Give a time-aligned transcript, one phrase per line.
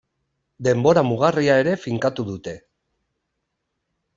[0.67, 2.57] Denbora mugarria ere finkatu dute.